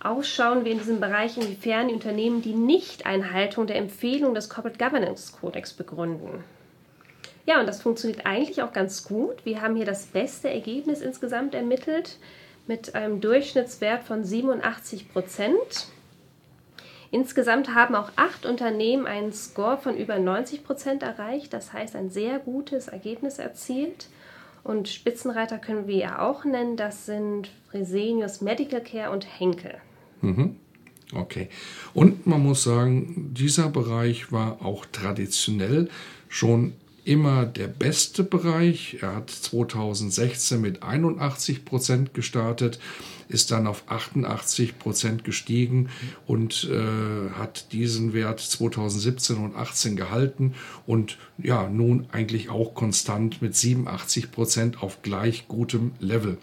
Auch 0.00 0.22
schauen 0.22 0.64
wir 0.64 0.72
in 0.72 0.78
diesem 0.78 1.00
Bereich, 1.00 1.36
inwiefern 1.36 1.88
die 1.88 1.94
Unternehmen 1.94 2.40
die 2.40 2.54
Nichteinhaltung 2.54 3.66
der 3.66 3.76
Empfehlung 3.76 4.34
des 4.34 4.48
Corporate 4.48 4.78
Governance 4.78 5.32
Codex 5.32 5.72
begründen. 5.72 6.44
Ja, 7.46 7.58
und 7.58 7.66
das 7.66 7.82
funktioniert 7.82 8.26
eigentlich 8.26 8.62
auch 8.62 8.72
ganz 8.72 9.02
gut. 9.02 9.44
Wir 9.44 9.60
haben 9.60 9.74
hier 9.74 9.84
das 9.84 10.06
beste 10.06 10.48
Ergebnis 10.50 11.00
insgesamt 11.00 11.54
ermittelt 11.54 12.18
mit 12.68 12.94
einem 12.94 13.20
Durchschnittswert 13.20 14.04
von 14.04 14.24
87 14.24 15.12
Prozent. 15.12 15.88
Insgesamt 17.12 17.74
haben 17.74 17.94
auch 17.94 18.10
acht 18.16 18.46
Unternehmen 18.46 19.06
einen 19.06 19.34
Score 19.34 19.76
von 19.76 19.98
über 19.98 20.18
90 20.18 20.64
Prozent 20.64 21.02
erreicht, 21.02 21.52
das 21.52 21.74
heißt 21.74 21.94
ein 21.94 22.08
sehr 22.08 22.38
gutes 22.38 22.88
Ergebnis 22.88 23.38
erzielt. 23.38 24.08
Und 24.64 24.88
Spitzenreiter 24.88 25.58
können 25.58 25.86
wir 25.86 25.96
ja 25.96 26.18
auch 26.20 26.46
nennen, 26.46 26.78
das 26.78 27.04
sind 27.04 27.50
Fresenius 27.70 28.40
Medical 28.40 28.80
Care 28.82 29.10
und 29.10 29.26
Henkel. 29.38 29.74
Mhm. 30.22 30.56
Okay. 31.14 31.50
Und 31.92 32.26
man 32.26 32.42
muss 32.42 32.62
sagen, 32.62 33.34
dieser 33.34 33.68
Bereich 33.68 34.32
war 34.32 34.64
auch 34.64 34.86
traditionell 34.86 35.90
schon 36.30 36.72
immer 37.04 37.46
der 37.46 37.66
beste 37.68 38.22
Bereich. 38.22 38.98
Er 39.00 39.16
hat 39.16 39.30
2016 39.30 40.60
mit 40.60 40.82
81 40.82 41.64
Prozent 41.64 42.14
gestartet, 42.14 42.78
ist 43.28 43.50
dann 43.50 43.66
auf 43.66 43.84
88 43.86 44.78
Prozent 44.78 45.24
gestiegen 45.24 45.88
und 46.26 46.68
äh, 46.70 47.30
hat 47.30 47.72
diesen 47.72 48.12
Wert 48.12 48.40
2017 48.40 49.36
und 49.36 49.56
18 49.56 49.96
gehalten 49.96 50.54
und 50.86 51.18
ja, 51.38 51.68
nun 51.68 52.06
eigentlich 52.12 52.50
auch 52.50 52.74
konstant 52.74 53.42
mit 53.42 53.56
87 53.56 54.30
Prozent 54.30 54.82
auf 54.82 55.02
gleich 55.02 55.48
gutem 55.48 55.92
Level. 55.98 56.38